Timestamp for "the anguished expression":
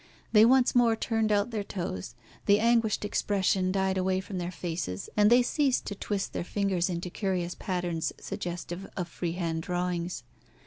2.47-3.71